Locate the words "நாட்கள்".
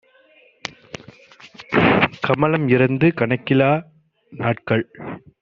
4.33-4.85